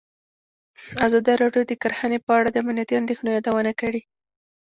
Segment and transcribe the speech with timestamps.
[1.05, 4.01] ازادي راډیو د کرهنه په اړه د امنیتي اندېښنو یادونه کړې.